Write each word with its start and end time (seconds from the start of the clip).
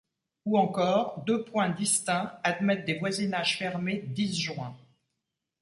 Ou 0.45 0.57
encore, 0.57 1.23
deux 1.27 1.43
points 1.43 1.69
distincts 1.69 2.39
admettent 2.43 2.85
des 2.85 2.97
voisinages 2.97 3.59
fermés 3.59 4.01
disjoints. 4.07 4.75